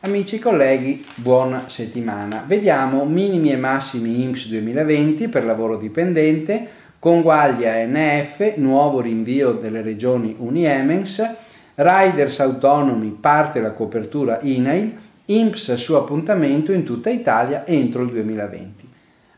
Amici 0.00 0.38
colleghi, 0.38 1.04
buona 1.16 1.64
settimana. 1.68 2.44
Vediamo 2.46 3.04
minimi 3.04 3.50
e 3.50 3.56
massimi 3.56 4.22
IMSS 4.22 4.46
2020 4.50 5.26
per 5.26 5.44
lavoro 5.44 5.76
dipendente, 5.76 6.68
conguaglia 7.00 7.84
NF, 7.84 8.54
nuovo 8.58 9.00
rinvio 9.00 9.50
delle 9.54 9.82
regioni 9.82 10.36
Uniemens, 10.38 11.28
Riders 11.74 12.38
autonomi 12.38 13.10
parte 13.20 13.60
la 13.60 13.72
copertura 13.72 14.38
INAIL, 14.42 14.96
IMSS 15.24 15.74
su 15.74 15.94
appuntamento 15.94 16.70
in 16.70 16.84
tutta 16.84 17.10
Italia 17.10 17.66
entro 17.66 18.02
il 18.02 18.10
2020. 18.10 18.77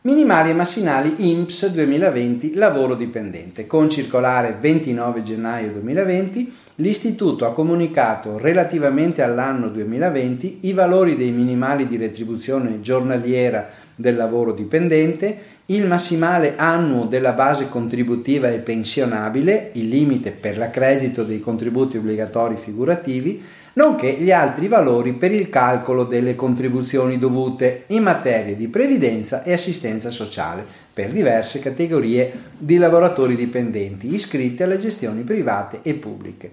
Minimali 0.00 0.50
e 0.50 0.54
massinali 0.54 1.14
IMSS 1.28 1.72
2020 1.72 2.54
lavoro 2.54 2.94
dipendente. 2.94 3.66
Con 3.66 3.90
circolare 3.90 4.56
29 4.60 5.24
gennaio 5.24 5.72
2020 5.72 6.52
l'Istituto 6.76 7.44
ha 7.44 7.52
comunicato 7.52 8.38
relativamente 8.38 9.22
all'anno 9.22 9.66
2020 9.66 10.58
i 10.60 10.72
valori 10.72 11.16
dei 11.16 11.32
minimali 11.32 11.88
di 11.88 11.96
retribuzione 11.96 12.80
giornaliera 12.80 13.68
del 13.96 14.14
lavoro 14.14 14.52
dipendente, 14.52 15.36
il 15.66 15.84
massimale 15.88 16.54
annuo 16.54 17.06
della 17.06 17.32
base 17.32 17.68
contributiva 17.68 18.48
e 18.48 18.58
pensionabile, 18.58 19.70
il 19.72 19.88
limite 19.88 20.30
per 20.30 20.58
l'accredito 20.58 21.24
dei 21.24 21.40
contributi 21.40 21.96
obbligatori 21.96 22.54
figurativi, 22.54 23.42
nonché 23.78 24.10
gli 24.14 24.32
altri 24.32 24.66
valori 24.66 25.12
per 25.12 25.30
il 25.30 25.48
calcolo 25.48 26.02
delle 26.02 26.34
contribuzioni 26.34 27.16
dovute 27.16 27.84
in 27.88 28.02
materia 28.02 28.56
di 28.56 28.66
previdenza 28.66 29.44
e 29.44 29.52
assistenza 29.52 30.10
sociale 30.10 30.66
per 30.92 31.12
diverse 31.12 31.60
categorie 31.60 32.32
di 32.58 32.76
lavoratori 32.76 33.36
dipendenti 33.36 34.12
iscritti 34.12 34.64
alle 34.64 34.78
gestioni 34.78 35.22
private 35.22 35.78
e 35.82 35.94
pubbliche. 35.94 36.50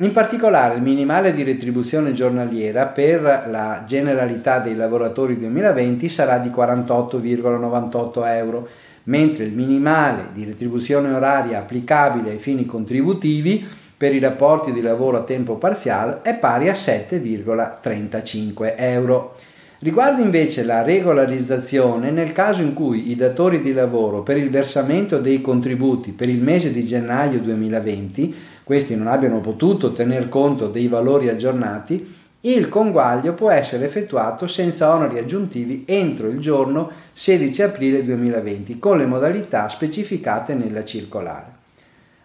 In 0.00 0.12
particolare 0.12 0.74
il 0.74 0.82
minimale 0.82 1.32
di 1.32 1.44
retribuzione 1.44 2.12
giornaliera 2.12 2.84
per 2.86 3.46
la 3.50 3.84
generalità 3.86 4.58
dei 4.58 4.76
lavoratori 4.76 5.38
2020 5.38 6.08
sarà 6.10 6.36
di 6.36 6.50
48,98 6.50 8.26
euro, 8.26 8.68
mentre 9.04 9.44
il 9.44 9.52
minimale 9.52 10.26
di 10.34 10.44
retribuzione 10.44 11.10
oraria 11.10 11.58
applicabile 11.58 12.32
ai 12.32 12.38
fini 12.38 12.66
contributivi 12.66 13.66
per 14.00 14.14
i 14.14 14.18
rapporti 14.18 14.72
di 14.72 14.80
lavoro 14.80 15.18
a 15.18 15.24
tempo 15.24 15.56
parziale 15.56 16.20
è 16.22 16.34
pari 16.34 16.70
a 16.70 16.72
7,35 16.72 18.74
euro. 18.78 19.36
Riguardo 19.80 20.22
invece 20.22 20.64
la 20.64 20.80
regolarizzazione, 20.80 22.10
nel 22.10 22.32
caso 22.32 22.62
in 22.62 22.72
cui 22.72 23.10
i 23.10 23.14
datori 23.14 23.60
di 23.60 23.74
lavoro 23.74 24.22
per 24.22 24.38
il 24.38 24.48
versamento 24.48 25.18
dei 25.18 25.42
contributi 25.42 26.12
per 26.12 26.30
il 26.30 26.42
mese 26.42 26.72
di 26.72 26.86
gennaio 26.86 27.40
2020 27.40 28.34
questi 28.64 28.96
non 28.96 29.06
abbiano 29.06 29.40
potuto 29.40 29.92
tener 29.92 30.30
conto 30.30 30.68
dei 30.68 30.88
valori 30.88 31.28
aggiornati, 31.28 32.14
il 32.40 32.70
conguaglio 32.70 33.34
può 33.34 33.50
essere 33.50 33.84
effettuato 33.84 34.46
senza 34.46 34.94
oneri 34.94 35.18
aggiuntivi 35.18 35.84
entro 35.86 36.28
il 36.28 36.38
giorno 36.38 36.90
16 37.12 37.62
aprile 37.64 38.02
2020 38.02 38.78
con 38.78 38.96
le 38.96 39.04
modalità 39.04 39.68
specificate 39.68 40.54
nella 40.54 40.84
circolare. 40.84 41.59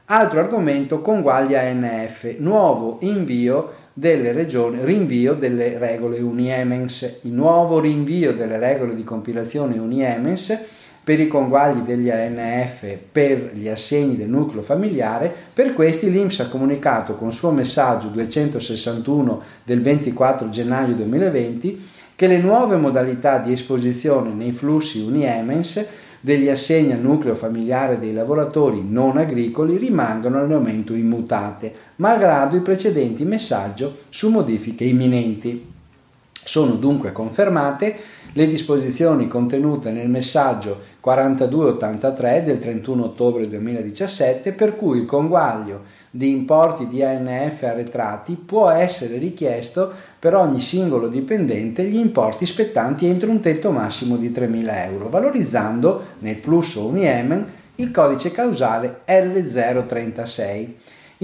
Altro 0.08 0.40
argomento 0.40 1.02
conguaglia 1.02 1.64
NF, 1.74 2.36
nuovo 2.38 2.98
invio 3.02 3.72
delle 3.92 4.34
regioni, 4.34 4.86
rinvio 4.86 5.34
delle 5.34 5.80
regole 5.80 6.20
Uniemens, 6.20 7.22
il 7.24 7.32
nuovo 7.32 7.80
rinvio 7.80 8.36
delle 8.36 8.60
regole 8.60 8.96
di 8.96 9.04
compilazione 9.04 9.80
Uniemens 9.80 10.60
per 11.04 11.20
i 11.20 11.28
conguagli 11.28 11.80
degli 11.80 12.12
ANF 12.12 12.98
per 13.12 13.54
gli 13.56 13.68
assegni 13.68 14.16
del 14.16 14.30
nucleo 14.30 14.62
familiare, 14.62 15.34
per 15.52 15.74
questi 15.74 16.12
l'Inps 16.12 16.42
ha 16.42 16.50
comunicato 16.50 17.16
con 17.16 17.32
suo 17.32 17.50
messaggio 17.50 18.10
261 18.10 19.42
del 19.64 19.82
24 19.82 20.52
gennaio 20.52 20.94
2020 20.94 21.90
che 22.16 22.28
le 22.28 22.38
nuove 22.38 22.76
modalità 22.76 23.40
di 23.40 23.54
esposizione 23.54 24.30
nei 24.30 24.52
flussi 24.52 25.02
Uniemens 25.02 25.84
degli 26.26 26.50
assegni 26.50 26.92
al 26.92 27.02
nucleo 27.02 27.36
familiare 27.36 28.00
dei 28.00 28.12
lavoratori 28.12 28.84
non 28.84 29.18
agricoli 29.18 29.78
rimangono 29.78 30.40
al 30.40 30.48
momento 30.48 30.96
immutate, 30.96 31.72
malgrado 31.98 32.56
i 32.56 32.62
precedenti 32.62 33.24
messaggi 33.24 33.88
su 34.10 34.32
modifiche 34.32 34.86
imminenti. 34.86 35.74
Sono 36.48 36.76
dunque 36.76 37.12
confermate 37.12 37.96
le 38.34 38.46
disposizioni 38.48 39.28
contenute 39.28 39.90
nel 39.90 40.08
messaggio 40.08 40.80
4283 41.00 42.44
del 42.44 42.60
31 42.60 43.04
ottobre 43.04 43.50
2017 43.50 44.52
per 44.52 44.76
cui 44.76 45.00
il 45.00 45.06
conguaglio 45.06 45.86
di 46.12 46.30
importi 46.30 46.88
di 46.88 47.02
ANF 47.02 47.64
arretrati 47.64 48.36
può 48.36 48.70
essere 48.70 49.18
richiesto 49.18 49.92
per 50.20 50.36
ogni 50.36 50.60
singolo 50.60 51.08
dipendente 51.08 51.84
gli 51.84 51.98
importi 51.98 52.46
spettanti 52.46 53.08
entro 53.08 53.32
un 53.32 53.40
tetto 53.40 53.72
massimo 53.72 54.16
di 54.16 54.30
3.000 54.30 54.86
euro, 54.92 55.10
valorizzando 55.10 56.04
nel 56.20 56.38
flusso 56.38 56.86
Uniemen 56.86 57.52
il 57.78 57.90
codice 57.90 58.32
causale 58.32 59.02
L036. 59.08 60.68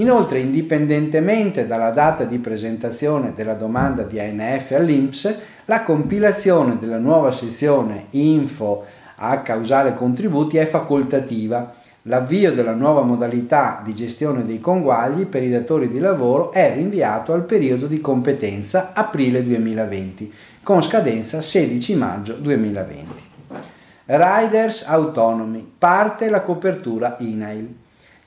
Inoltre, 0.01 0.39
indipendentemente 0.39 1.65
dalla 1.65 1.91
data 1.91 2.25
di 2.25 2.39
presentazione 2.39 3.33
della 3.35 3.53
domanda 3.53 4.03
di 4.03 4.19
ANF 4.19 4.71
all'INPS, 4.71 5.39
la 5.65 5.83
compilazione 5.83 6.77
della 6.79 6.97
nuova 6.97 7.31
sezione 7.31 8.05
Info 8.11 8.83
a 9.15 9.39
causale 9.41 9.93
contributi 9.93 10.57
è 10.57 10.65
facoltativa 10.65 11.73
L'avvio 12.05 12.51
della 12.51 12.73
nuova 12.73 13.03
modalità 13.03 13.79
di 13.85 13.93
gestione 13.93 14.43
dei 14.43 14.59
conguagli 14.59 15.27
per 15.27 15.43
i 15.43 15.51
datori 15.51 15.87
di 15.87 15.99
lavoro 15.99 16.51
è 16.51 16.73
rinviato 16.73 17.31
al 17.31 17.43
periodo 17.43 17.85
di 17.85 18.01
competenza 18.01 18.93
aprile 18.93 19.43
2020, 19.43 20.33
con 20.63 20.81
scadenza 20.81 21.41
16 21.41 21.95
maggio 21.97 22.33
2020. 22.37 23.29
Riders 24.05 24.83
autonomi, 24.87 25.73
parte 25.77 26.27
la 26.27 26.41
copertura 26.41 27.17
INAIL. 27.19 27.71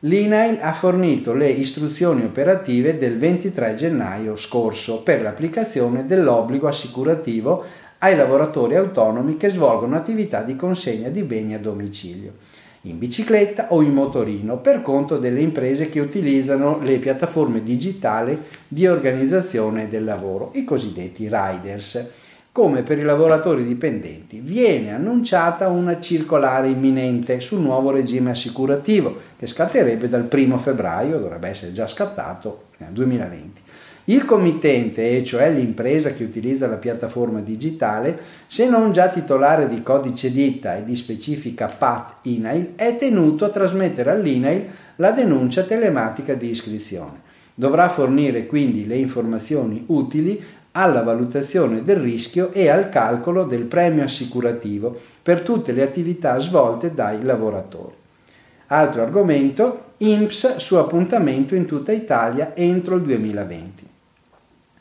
L'INAIL 0.04 0.58
ha 0.60 0.74
fornito 0.74 1.32
le 1.32 1.48
istruzioni 1.48 2.24
operative 2.24 2.98
del 2.98 3.16
23 3.16 3.74
gennaio 3.74 4.36
scorso 4.36 5.02
per 5.02 5.22
l'applicazione 5.22 6.04
dell'obbligo 6.04 6.68
assicurativo 6.68 7.64
ai 8.00 8.14
lavoratori 8.14 8.76
autonomi 8.76 9.38
che 9.38 9.48
svolgono 9.48 9.96
attività 9.96 10.42
di 10.42 10.56
consegna 10.56 11.08
di 11.08 11.22
beni 11.22 11.54
a 11.54 11.58
domicilio 11.58 12.32
in 12.82 12.98
bicicletta 12.98 13.68
o 13.72 13.80
in 13.80 13.94
motorino 13.94 14.58
per 14.58 14.82
conto 14.82 15.16
delle 15.16 15.40
imprese 15.40 15.88
che 15.88 16.00
utilizzano 16.00 16.80
le 16.82 16.98
piattaforme 16.98 17.62
digitali 17.62 18.38
di 18.68 18.86
organizzazione 18.86 19.88
del 19.88 20.04
lavoro, 20.04 20.50
i 20.52 20.64
cosiddetti 20.64 21.30
riders. 21.30 22.10
Come 22.54 22.82
per 22.82 22.98
i 22.98 23.02
lavoratori 23.02 23.66
dipendenti, 23.66 24.38
viene 24.38 24.94
annunciata 24.94 25.66
una 25.66 25.98
circolare 25.98 26.68
imminente 26.68 27.40
sul 27.40 27.58
nuovo 27.58 27.90
regime 27.90 28.30
assicurativo 28.30 29.16
che 29.36 29.48
scatterebbe 29.48 30.08
dal 30.08 30.28
1 30.30 30.58
febbraio, 30.58 31.18
dovrebbe 31.18 31.48
essere 31.48 31.72
già 31.72 31.88
scattato 31.88 32.66
nel 32.76 32.90
2020. 32.92 33.60
Il 34.04 34.24
committente, 34.24 35.24
cioè 35.24 35.50
l'impresa 35.50 36.12
che 36.12 36.22
utilizza 36.22 36.68
la 36.68 36.76
piattaforma 36.76 37.40
digitale, 37.40 38.20
se 38.46 38.68
non 38.68 38.92
già 38.92 39.08
titolare 39.08 39.68
di 39.68 39.82
codice 39.82 40.30
ditta 40.30 40.76
e 40.76 40.84
di 40.84 40.94
specifica 40.94 41.66
PAT 41.66 42.18
INAIL, 42.28 42.74
è 42.76 42.96
tenuto 42.96 43.46
a 43.46 43.50
trasmettere 43.50 44.12
all'INAIL 44.12 44.66
la 44.94 45.10
denuncia 45.10 45.64
telematica 45.64 46.34
di 46.34 46.50
iscrizione. 46.50 47.22
Dovrà 47.52 47.88
fornire 47.88 48.46
quindi 48.46 48.86
le 48.86 48.96
informazioni 48.96 49.82
utili 49.86 50.40
alla 50.76 51.02
valutazione 51.02 51.84
del 51.84 51.96
rischio 51.96 52.50
e 52.52 52.68
al 52.68 52.88
calcolo 52.88 53.44
del 53.44 53.64
premio 53.64 54.04
assicurativo 54.04 54.98
per 55.22 55.42
tutte 55.42 55.72
le 55.72 55.82
attività 55.82 56.38
svolte 56.38 56.92
dai 56.92 57.22
lavoratori. 57.22 57.94
Altro 58.68 59.02
argomento, 59.02 59.84
INPS 59.98 60.56
su 60.56 60.74
appuntamento 60.76 61.54
in 61.54 61.66
tutta 61.66 61.92
Italia 61.92 62.56
entro 62.56 62.96
il 62.96 63.02
2020. 63.02 63.86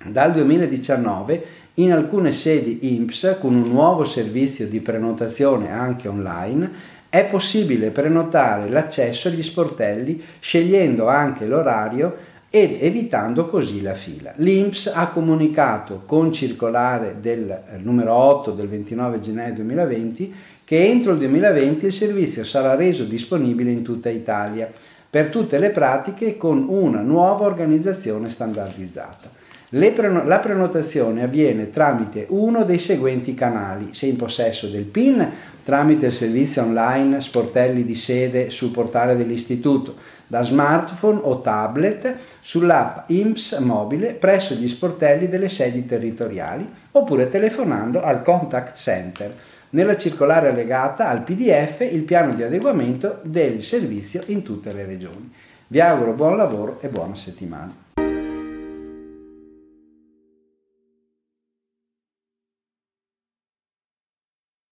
Dal 0.06 0.34
2019 0.34 1.45
in 1.75 1.92
alcune 1.92 2.31
sedi 2.31 2.96
INPS 2.96 3.38
con 3.39 3.54
un 3.54 3.69
nuovo 3.69 4.04
servizio 4.04 4.68
di 4.68 4.80
prenotazione 4.80 5.72
anche 5.72 6.07
online 6.07 6.72
è 7.10 7.25
possibile 7.25 7.92
prenotare 7.92 8.69
l'accesso 8.69 9.28
agli 9.28 9.44
sportelli 9.44 10.22
scegliendo 10.39 11.07
anche 11.07 11.46
l'orario 11.46 12.31
ed 12.56 12.84
evitando 12.84 13.48
così 13.48 13.82
la 13.82 13.96
fila. 13.96 14.32
L'INPS 14.36 14.92
ha 14.94 15.08
comunicato 15.08 16.04
con 16.06 16.32
circolare 16.32 17.16
del 17.20 17.50
eh, 17.50 17.78
numero 17.78 18.14
8 18.14 18.52
del 18.52 18.68
29 18.68 19.20
gennaio 19.22 19.56
2020 19.56 20.34
che 20.64 20.86
entro 20.86 21.14
il 21.14 21.18
2020 21.18 21.88
il 21.88 21.92
servizio 21.92 22.46
sarà 22.46 22.76
reso 22.76 23.06
disponibile 23.06 23.72
in 23.72 23.82
tutta 23.82 24.10
Italia 24.10 24.72
per 25.10 25.30
tutte 25.30 25.58
le 25.58 25.72
pratiche 25.72 26.38
con 26.38 26.68
una 26.70 27.02
nuova 27.02 27.46
organizzazione 27.46 28.30
standardizzata. 28.30 29.32
Preno- 29.74 30.24
la 30.24 30.38
prenotazione 30.38 31.24
avviene 31.24 31.72
tramite 31.72 32.28
uno 32.30 32.64
dei 32.64 32.78
seguenti 32.78 33.34
canali, 33.34 33.90
se 33.94 34.06
in 34.06 34.18
possesso 34.18 34.68
del 34.68 34.84
PIN, 34.84 35.28
tramite 35.64 36.06
il 36.06 36.12
servizio 36.12 36.62
online 36.62 37.20
Sportelli 37.20 37.84
di 37.84 37.96
sede 37.96 38.52
sul 38.52 38.70
portale 38.70 39.18
dell'istituto, 39.18 39.96
da 40.28 40.44
smartphone 40.44 41.20
o 41.24 41.42
tablet 41.42 42.18
sull'app 42.40 43.10
IMSS 43.10 43.58
mobile 43.62 44.14
presso 44.14 44.54
gli 44.54 44.68
sportelli 44.68 45.28
delle 45.28 45.50
sedi 45.50 45.84
territoriali 45.88 46.72
oppure 46.92 47.28
telefonando 47.28 48.04
al 48.04 48.22
contact 48.22 48.75
center. 48.75 49.36
Nella 49.72 49.98
circolare 49.98 50.50
allegata 50.50 51.10
al 51.10 51.24
PDF 51.24 51.80
il 51.92 52.04
piano 52.04 52.36
di 52.36 52.44
adeguamento 52.44 53.22
del 53.24 53.64
servizio 53.64 54.22
in 54.28 54.44
tutte 54.44 54.72
le 54.72 54.86
regioni. 54.86 55.34
Vi 55.66 55.80
auguro 55.80 56.14
buon 56.14 56.38
lavoro 56.38 56.78
e 56.80 56.90
buona 56.90 57.16
settimana. 57.16 57.93